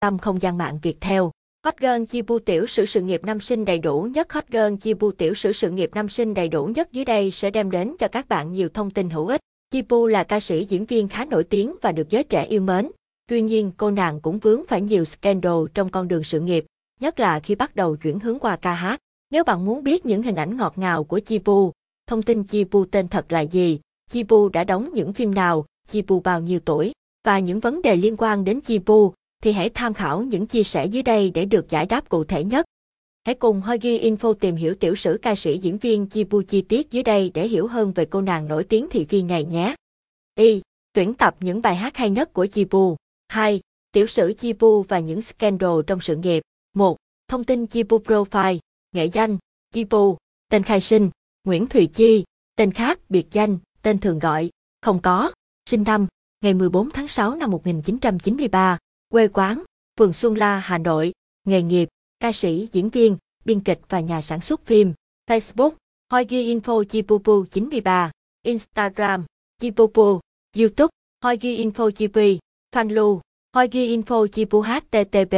[0.00, 1.30] tâm không gian mạng Việt theo.
[1.64, 5.12] Hot Girl Chibu tiểu sử sự nghiệp năm sinh đầy đủ nhất Hot Girl Chibu
[5.12, 8.08] tiểu sử sự nghiệp năm sinh đầy đủ nhất dưới đây sẽ đem đến cho
[8.08, 9.40] các bạn nhiều thông tin hữu ích.
[9.70, 12.90] Chibu là ca sĩ diễn viên khá nổi tiếng và được giới trẻ yêu mến.
[13.28, 16.64] Tuy nhiên, cô nàng cũng vướng phải nhiều scandal trong con đường sự nghiệp,
[17.00, 19.00] nhất là khi bắt đầu chuyển hướng qua ca hát.
[19.30, 21.72] Nếu bạn muốn biết những hình ảnh ngọt ngào của Chibu,
[22.06, 26.40] thông tin Chibu tên thật là gì, Chibu đã đóng những phim nào, Chibu bao
[26.40, 26.92] nhiêu tuổi,
[27.24, 30.86] và những vấn đề liên quan đến Chibu, thì hãy tham khảo những chia sẻ
[30.86, 32.66] dưới đây để được giải đáp cụ thể nhất.
[33.24, 36.90] Hãy cùng Hogi Info tìm hiểu tiểu sử ca sĩ diễn viên Chibu chi tiết
[36.90, 39.74] dưới đây để hiểu hơn về cô nàng nổi tiếng thị phi này nhé.
[40.34, 40.60] Y.
[40.92, 42.96] Tuyển tập những bài hát hay nhất của Chibu.
[43.28, 43.60] 2.
[43.92, 46.42] Tiểu sử Chibu và những scandal trong sự nghiệp.
[46.74, 46.96] 1.
[47.28, 48.58] Thông tin Chibu Profile.
[48.92, 49.38] Nghệ danh.
[49.70, 50.16] Chibu.
[50.50, 51.10] Tên khai sinh.
[51.44, 52.24] Nguyễn Thùy Chi.
[52.56, 54.50] Tên khác, biệt danh, tên thường gọi.
[54.82, 55.32] Không có.
[55.70, 56.06] Sinh năm.
[56.40, 58.78] Ngày 14 tháng 6 năm 1993.
[59.08, 59.62] Quê quán.
[59.98, 61.12] Phường Xuân La, Hà Nội.
[61.44, 61.88] Nghề nghiệp.
[62.20, 64.92] Ca sĩ, diễn viên, biên kịch và nhà sản xuất phim.
[65.30, 65.70] Facebook.
[66.10, 68.10] Hoigi Info Chipupu 93.
[68.42, 69.24] Instagram.
[69.60, 70.20] Chipupu.
[70.56, 70.90] YouTube.
[71.22, 72.38] Hoigi Info Chipi.
[72.76, 73.20] Fanlu.
[73.54, 75.34] Hoigi Info Chipu HTTP.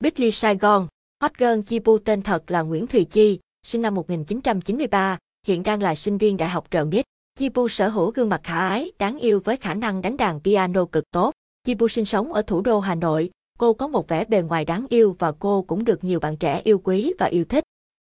[0.00, 0.86] Bitly Saigon.
[1.22, 5.94] Hot Girl Chipu tên thật là Nguyễn Thùy Chi, sinh năm 1993, hiện đang là
[5.94, 7.04] sinh viên đại học trợ biết.
[7.34, 10.84] Chipu sở hữu gương mặt khả ái, đáng yêu với khả năng đánh đàn piano
[10.84, 11.32] cực tốt.
[11.68, 14.86] Chipu sinh sống ở thủ đô Hà Nội, cô có một vẻ bề ngoài đáng
[14.88, 17.64] yêu và cô cũng được nhiều bạn trẻ yêu quý và yêu thích.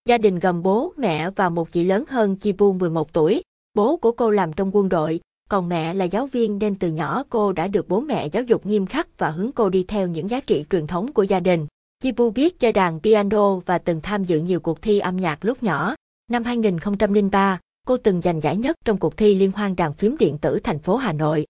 [0.08, 3.42] Gia đình gồm bố, mẹ và một chị lớn hơn Chipu 11 tuổi.
[3.74, 7.24] Bố của cô làm trong quân đội, còn mẹ là giáo viên nên từ nhỏ
[7.30, 10.30] cô đã được bố mẹ giáo dục nghiêm khắc và hướng cô đi theo những
[10.30, 11.66] giá trị truyền thống của gia đình.
[12.02, 15.62] Chibu biết chơi đàn piano và từng tham dự nhiều cuộc thi âm nhạc lúc
[15.62, 15.94] nhỏ.
[16.30, 20.38] Năm 2003, cô từng giành giải nhất trong cuộc thi liên hoan đàn phím điện
[20.38, 21.46] tử thành phố Hà Nội.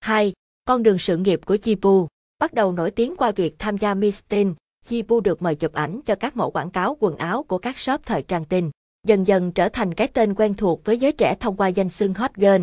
[0.00, 0.32] 2.
[0.68, 2.06] Con đường sự nghiệp của Jibu
[2.38, 4.54] Bắt đầu nổi tiếng qua việc tham gia Miss Teen,
[4.88, 8.00] Jibu được mời chụp ảnh cho các mẫu quảng cáo quần áo của các shop
[8.06, 8.70] thời trang tin.
[9.06, 12.14] Dần dần trở thành cái tên quen thuộc với giới trẻ thông qua danh xưng
[12.14, 12.62] Hot Girl.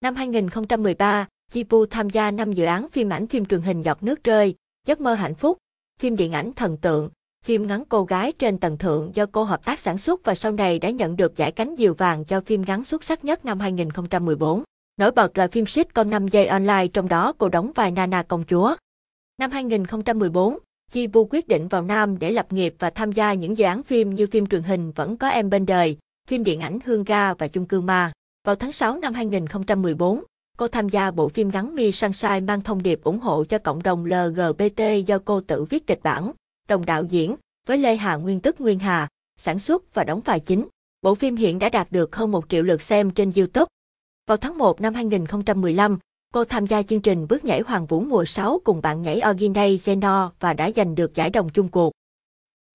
[0.00, 4.24] Năm 2013, Jibu tham gia 5 dự án phim ảnh phim truyền hình Giọt nước
[4.24, 4.54] rơi,
[4.86, 5.58] Giấc mơ hạnh phúc,
[6.00, 7.10] phim điện ảnh Thần tượng,
[7.44, 10.52] phim ngắn Cô gái trên tầng thượng do cô hợp tác sản xuất và sau
[10.52, 13.60] này đã nhận được giải cánh diều vàng cho phim ngắn xuất sắc nhất năm
[13.60, 14.62] 2014.
[14.96, 15.64] Nổi bật là phim
[15.94, 18.76] Con 5 giây online trong đó cô đóng vai Nana công chúa.
[19.38, 20.58] Năm 2014,
[20.90, 23.82] Chi Bu quyết định vào Nam để lập nghiệp và tham gia những dự án
[23.82, 25.96] phim như phim truyền hình Vẫn có em bên đời,
[26.28, 28.12] phim điện ảnh Hương ga và chung cư ma.
[28.44, 30.24] Vào tháng 6 năm 2014,
[30.56, 33.82] cô tham gia bộ phim ngắn Mi Sunshine mang thông điệp ủng hộ cho cộng
[33.82, 36.32] đồng LGBT do cô tự viết kịch bản,
[36.68, 37.36] đồng đạo diễn,
[37.66, 39.08] với Lê Hà Nguyên tức Nguyên Hà,
[39.40, 40.66] sản xuất và đóng vai chính.
[41.02, 43.66] Bộ phim hiện đã đạt được hơn 1 triệu lượt xem trên YouTube.
[44.26, 45.98] Vào tháng 1 năm 2015,
[46.34, 49.80] cô tham gia chương trình Bước nhảy Hoàng Vũ mùa 6 cùng bạn nhảy Orginay
[49.84, 51.92] Zeno và đã giành được giải đồng chung cuộc.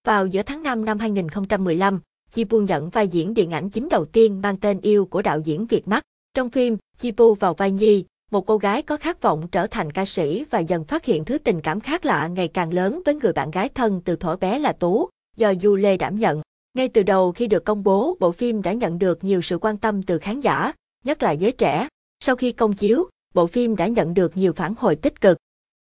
[0.06, 2.00] Vào giữa tháng 5 năm 2015,
[2.32, 5.40] Chi Bu nhận vai diễn điện ảnh chính đầu tiên mang tên Yêu của đạo
[5.40, 6.04] diễn Việt Mắt.
[6.34, 9.92] Trong phim, Chi Bu vào vai Nhi, một cô gái có khát vọng trở thành
[9.92, 13.16] ca sĩ và dần phát hiện thứ tình cảm khác lạ ngày càng lớn với
[13.16, 16.42] người bạn gái thân từ thuở bé là Tú, do Du Lê đảm nhận.
[16.74, 19.78] Ngay từ đầu khi được công bố, bộ phim đã nhận được nhiều sự quan
[19.78, 20.74] tâm từ khán giả,
[21.08, 21.88] nhất là giới trẻ.
[22.20, 25.38] Sau khi công chiếu, bộ phim đã nhận được nhiều phản hồi tích cực.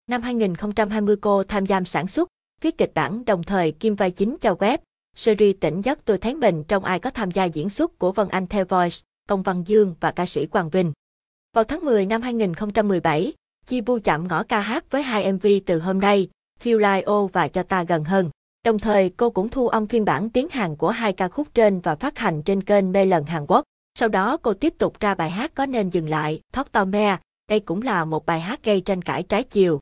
[0.07, 2.29] Năm 2020 cô tham gia sản xuất,
[2.61, 4.77] viết kịch bản đồng thời kim vai chính cho web,
[5.15, 8.27] series tỉnh giấc tôi thấy mình trong ai có tham gia diễn xuất của Vân
[8.27, 8.97] Anh theo Voice,
[9.29, 10.93] Công Văn Dương và ca sĩ Quang Vinh.
[11.53, 13.33] Vào tháng 10 năm 2017,
[13.65, 16.29] Chi Bu chạm ngõ ca hát với hai MV từ hôm nay,
[16.63, 18.29] Feel Like O và Cho Ta Gần Hơn.
[18.65, 21.79] Đồng thời cô cũng thu âm phiên bản tiếng Hàn của hai ca khúc trên
[21.79, 23.63] và phát hành trên kênh Mê Lần Hàn Quốc.
[23.99, 27.17] Sau đó cô tiếp tục ra bài hát có nên dừng lại, Thoát To Me,
[27.49, 29.79] đây cũng là một bài hát gây tranh cãi trái chiều.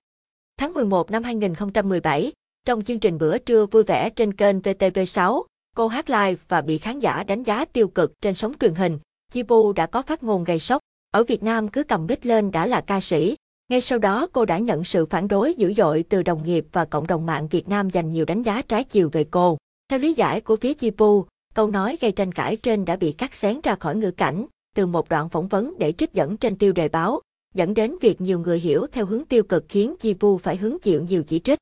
[0.58, 2.32] Tháng 11 năm 2017,
[2.66, 5.44] trong chương trình bữa trưa vui vẻ trên kênh VTV6,
[5.76, 9.00] cô hát live và bị khán giả đánh giá tiêu cực trên sóng truyền hình.
[9.32, 10.82] Chibu đã có phát ngôn gây sốc.
[11.12, 13.36] Ở Việt Nam cứ cầm mic lên đã là ca sĩ.
[13.70, 16.86] Ngay sau đó cô đã nhận sự phản đối dữ dội từ đồng nghiệp và
[16.86, 19.58] cộng đồng mạng Việt Nam dành nhiều đánh giá trái chiều về cô.
[19.90, 23.36] Theo lý giải của phía Chibu, câu nói gây tranh cãi trên đã bị cắt
[23.36, 26.74] xén ra khỏi ngữ cảnh, từ một đoạn phỏng vấn để trích dẫn trên tiêu
[26.74, 27.22] đề báo,
[27.54, 31.02] dẫn đến việc nhiều người hiểu theo hướng tiêu cực khiến Jibu phải hứng chịu
[31.02, 31.60] nhiều chỉ trích.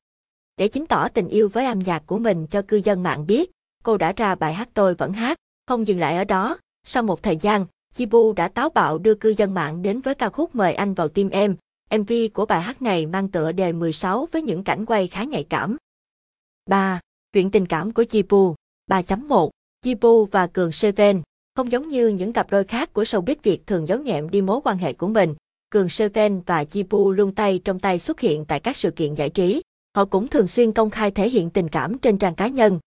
[0.56, 3.50] Để chứng tỏ tình yêu với âm nhạc của mình cho cư dân mạng biết,
[3.82, 5.38] cô đã ra bài hát Tôi vẫn hát.
[5.66, 7.66] Không dừng lại ở đó, sau một thời gian,
[7.96, 11.08] Jibu đã táo bạo đưa cư dân mạng đến với ca khúc Mời anh vào
[11.08, 11.56] tim em.
[11.90, 15.44] MV của bài hát này mang tựa đề 16 với những cảnh quay khá nhạy
[15.44, 15.76] cảm.
[16.66, 17.00] 3.
[17.32, 18.54] Chuyện tình cảm của Jibu
[18.90, 19.50] 3.1
[19.84, 21.22] Jibo và Cường Seven
[21.56, 24.60] Không giống như những cặp đôi khác của showbiz Việt thường giấu nhẹm đi mối
[24.64, 25.34] quan hệ của mình,
[25.70, 29.30] Cường Seven và Chibu luôn tay trong tay xuất hiện tại các sự kiện giải
[29.30, 29.62] trí.
[29.96, 32.78] Họ cũng thường xuyên công khai thể hiện tình cảm trên trang cá nhân.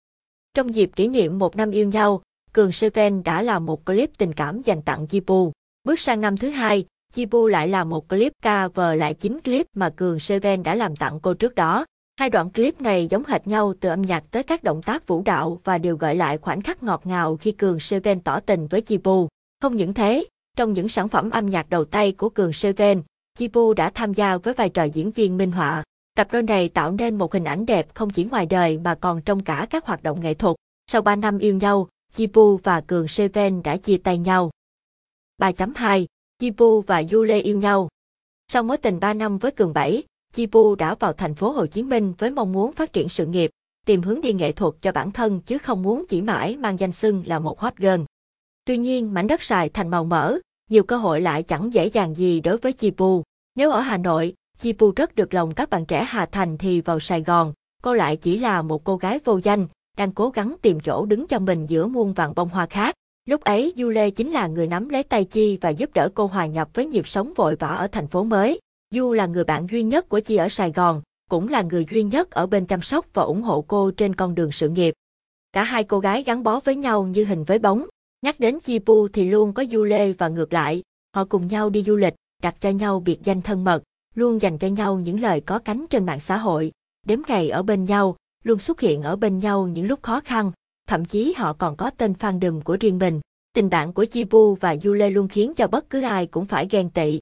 [0.53, 2.21] Trong dịp kỷ niệm một năm yêu nhau,
[2.53, 5.51] Cường Seven đã làm một clip tình cảm dành tặng Jibu.
[5.83, 6.85] Bước sang năm thứ hai,
[7.15, 11.19] Jibu lại làm một clip cover lại chính clip mà Cường Seven đã làm tặng
[11.19, 11.85] cô trước đó.
[12.17, 15.21] Hai đoạn clip này giống hệt nhau từ âm nhạc tới các động tác vũ
[15.21, 18.81] đạo và đều gợi lại khoảnh khắc ngọt ngào khi Cường Seven tỏ tình với
[18.81, 19.27] Jibu.
[19.61, 20.25] Không những thế,
[20.55, 23.01] trong những sản phẩm âm nhạc đầu tay của Cường Seven,
[23.39, 25.83] Jibu đã tham gia với vai trò diễn viên minh họa.
[26.15, 29.21] Cặp đôi này tạo nên một hình ảnh đẹp không chỉ ngoài đời mà còn
[29.21, 30.55] trong cả các hoạt động nghệ thuật.
[30.91, 34.51] Sau 3 năm yêu nhau, Jibu và Cường Seven đã chia tay nhau.
[35.41, 36.05] 3.2
[36.41, 37.89] Jibu và Yule yêu nhau
[38.47, 41.83] Sau mối tình 3 năm với Cường 7, Chipu đã vào thành phố Hồ Chí
[41.83, 43.51] Minh với mong muốn phát triển sự nghiệp,
[43.85, 46.91] tìm hướng đi nghệ thuật cho bản thân chứ không muốn chỉ mãi mang danh
[46.91, 48.01] xưng là một hot girl.
[48.65, 50.37] Tuy nhiên, mảnh đất xài thành màu mỡ,
[50.69, 53.23] nhiều cơ hội lại chẳng dễ dàng gì đối với Chipu.
[53.55, 56.99] Nếu ở Hà Nội, Chipu rất được lòng các bạn trẻ Hà Thành thì vào
[56.99, 60.79] Sài Gòn, cô lại chỉ là một cô gái vô danh, đang cố gắng tìm
[60.79, 62.95] chỗ đứng cho mình giữa muôn vàng bông hoa khác.
[63.25, 66.27] Lúc ấy, Du Lê chính là người nắm lấy tay Chi và giúp đỡ cô
[66.27, 68.59] hòa nhập với nhịp sống vội vã ở thành phố mới.
[68.91, 72.03] Du là người bạn duy nhất của Chi ở Sài Gòn, cũng là người duy
[72.03, 74.93] nhất ở bên chăm sóc và ủng hộ cô trên con đường sự nghiệp.
[75.51, 77.85] Cả hai cô gái gắn bó với nhau như hình với bóng.
[78.21, 80.83] Nhắc đến Chi Pu thì luôn có Du Lê và ngược lại.
[81.15, 82.13] Họ cùng nhau đi du lịch,
[82.43, 83.83] đặt cho nhau biệt danh thân mật,
[84.15, 86.71] luôn dành cho nhau những lời có cánh trên mạng xã hội.
[87.05, 90.51] Đếm ngày ở bên nhau, luôn xuất hiện ở bên nhau những lúc khó khăn,
[90.87, 93.21] thậm chí họ còn có tên fan của riêng mình.
[93.53, 96.45] Tình bạn của Chi Pu và Du Lê luôn khiến cho bất cứ ai cũng
[96.45, 97.19] phải ghen tị.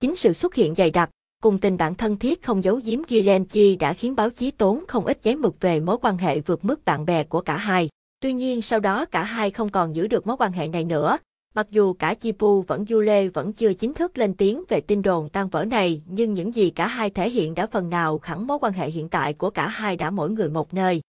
[0.00, 1.10] Chính sự xuất hiện dày đặc,
[1.42, 5.06] cùng tình bạn thân thiết không giấu giếm Gilenchi đã khiến báo chí tốn không
[5.06, 7.88] ít giấy mực về mối quan hệ vượt mức bạn bè của cả hai.
[8.20, 11.18] Tuy nhiên sau đó cả hai không còn giữ được mối quan hệ này nữa.
[11.54, 15.28] Mặc dù cả Chipu vẫn Yule vẫn chưa chính thức lên tiếng về tin đồn
[15.28, 18.58] tan vỡ này, nhưng những gì cả hai thể hiện đã phần nào khẳng mối
[18.60, 21.00] quan hệ hiện tại của cả hai đã mỗi người một nơi.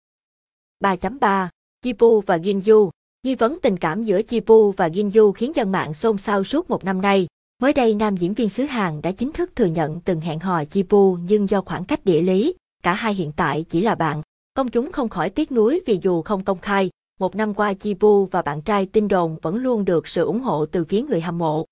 [0.81, 1.49] 3.3
[1.83, 2.91] Chipu và Ginju
[3.23, 6.85] Nghi vấn tình cảm giữa Chipu và Ginju khiến dân mạng xôn xao suốt một
[6.85, 7.27] năm nay.
[7.63, 10.65] Mới đây nam diễn viên xứ Hàn đã chính thức thừa nhận từng hẹn hò
[10.65, 14.23] Chipu nhưng do khoảng cách địa lý, cả hai hiện tại chỉ là bạn.
[14.55, 16.91] Công chúng không khỏi tiếc nuối vì dù không công khai,
[17.21, 20.67] một năm qua Chipu và bạn trai tin đồn vẫn luôn được sự ủng hộ
[20.67, 21.65] từ phía người hâm mộ.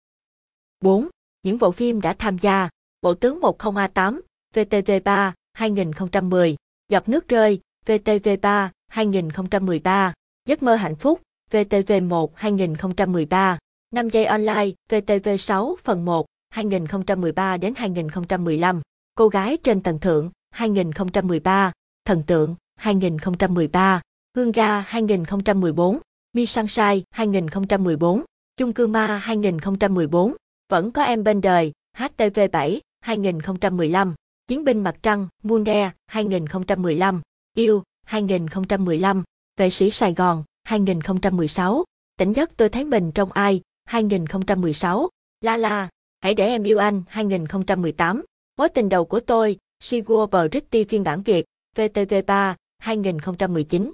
[0.81, 1.09] 4.
[1.43, 2.69] Những bộ phim đã tham gia
[3.03, 4.21] Bộ tướng 10A8,
[4.55, 6.57] VTV3, 2010,
[6.89, 10.15] Giọt nước rơi, VTV3, 2013,
[10.49, 13.59] Giấc mơ hạnh phúc, VTV1 2013,
[13.97, 18.83] 5 giây online, VTV6 phần 1, 2013 đến 2015,
[19.15, 21.73] Cô gái trên tầng thượng, 2013,
[22.05, 24.01] Thần tượng, 2013,
[24.37, 25.99] Hương ga 2014,
[26.33, 28.25] Mi Sunshine 2014,
[28.57, 30.35] Chung cư ma 2014,
[30.71, 34.15] Vẫn có em bên đời, HTV7 2015,
[34.47, 37.23] Chiến binh mặt trăng, Mune 2015,
[37.55, 39.23] Yêu 2015,
[39.57, 41.85] Vệ sĩ Sài Gòn 2016,
[42.19, 45.09] Tỉnh giấc tôi thấy mình trong ai 2016,
[45.41, 45.89] La La,
[46.21, 48.25] Hãy để em yêu anh 2018,
[48.59, 51.45] Mối tình đầu của tôi, Sigur Britti phiên bản Việt,
[51.77, 53.93] VTV3 2019.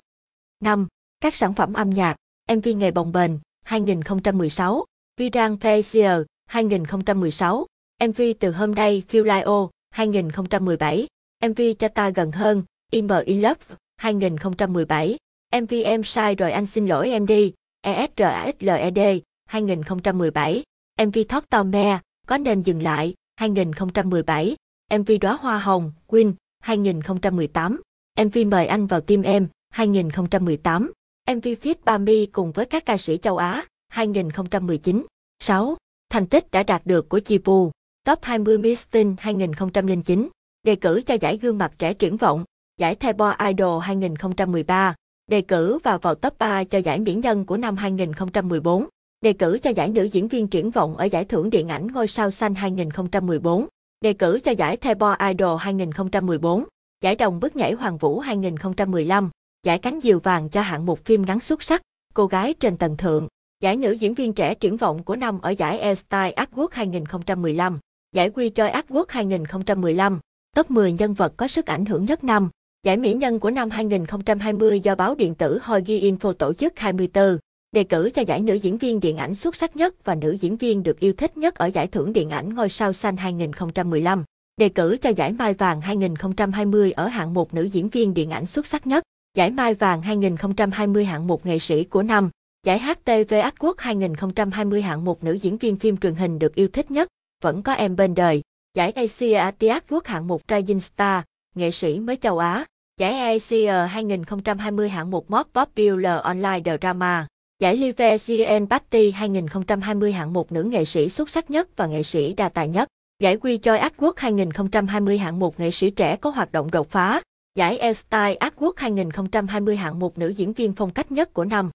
[0.61, 0.89] 5.
[1.21, 2.17] Các sản phẩm âm nhạc,
[2.53, 3.31] MV Ngày Bồng Bềnh
[3.63, 4.85] 2016,
[5.17, 7.67] Virang Facial 2016,
[8.07, 11.07] MV Từ Hôm Nay Feel Like O 2017,
[11.49, 15.17] MV Cho Ta Gần Hơn, Im In Love 2017,
[15.61, 19.23] MV Em Sai Rồi Anh Xin Lỗi Em Đi, ESRASLED
[19.53, 20.63] 2017,
[21.07, 24.57] MV Thót To Me, Có Nên Dừng Lại 2017,
[24.99, 27.81] MV Đóa Hoa Hồng, Win 2018,
[28.25, 30.93] MV Mời Anh Vào Tim Em 2018,
[31.31, 35.07] MV Fit Bami cùng với các ca sĩ châu Á 2019.
[35.39, 35.77] 6.
[36.11, 37.71] Thành tích đã đạt được của Chipu,
[38.05, 40.29] Top 20 Miss Teen 2009,
[40.63, 42.45] đề cử cho giải gương mặt trẻ triển vọng,
[42.81, 44.95] giải Thebo Idol 2013,
[45.27, 48.87] đề cử và vào top 3 cho giải mỹ nhân của năm 2014,
[49.23, 52.09] đề cử cho giải nữ diễn viên triển vọng ở giải thưởng điện ảnh ngôi
[52.09, 53.67] sao xanh 2014,
[54.01, 56.65] đề cử cho giải Thebo Idol 2014,
[57.01, 59.31] giải đồng bước nhảy Hoàng Vũ 2015,
[59.67, 61.83] giải cánh diều vàng cho hạng mục phim ngắn xuất sắc,
[62.15, 63.29] cô gái trên tầng thượng,
[63.61, 67.79] giải nữ diễn viên trẻ triển vọng của năm ở giải Airstyle Award 2015,
[68.15, 70.21] giải Quy Choi Award 2015,
[70.57, 72.51] top 10 nhân vật có sức ảnh hưởng nhất năm,
[72.83, 77.39] giải mỹ nhân của năm 2020 do báo điện tử Hogi Info tổ chức 24,
[77.73, 80.57] đề cử cho giải nữ diễn viên điện ảnh xuất sắc nhất và nữ diễn
[80.57, 84.25] viên được yêu thích nhất ở giải thưởng điện ảnh ngôi sao xanh 2015
[84.57, 88.47] đề cử cho giải Mai Vàng 2020 ở hạng mục nữ diễn viên điện ảnh
[88.47, 89.05] xuất sắc nhất,
[89.37, 92.31] giải Mai Vàng 2020 hạng mục nghệ sĩ của năm,
[92.67, 96.91] giải HTV Award 2020 hạng mục nữ diễn viên phim truyền hình được yêu thích
[96.91, 97.09] nhất,
[97.43, 98.43] vẫn có em bên đời,
[98.75, 101.23] giải Asia Award hạng mục Rising Star,
[101.55, 102.65] nghệ sĩ mới châu Á.
[103.01, 107.27] Giải Asia 2020 hạng mục Most Popular Online Drama.
[107.63, 112.03] Giải Live CN Party 2020 hạng mục nữ nghệ sĩ xuất sắc nhất và nghệ
[112.03, 112.89] sĩ đa tài nhất.
[113.23, 117.23] Giải Quy Choi Artwork 2020 hạng mục nghệ sĩ trẻ có hoạt động đột phá.
[117.55, 121.71] Giải L-Style Artwork 2020 hạng mục nữ diễn viên phong cách nhất của năm.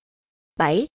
[0.59, 0.87] 7.